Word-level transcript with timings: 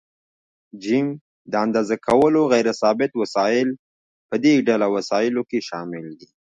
ج: 0.83 0.85
د 1.51 1.53
اندازه 1.65 1.95
کولو 2.07 2.41
غیر 2.53 2.67
ثابت 2.81 3.11
وسایل: 3.21 3.69
په 4.29 4.35
دې 4.43 4.53
ډله 4.67 4.87
وسایلو 4.95 5.41
کې 5.49 5.59
شامل 5.69 6.05
دي. 6.19 6.29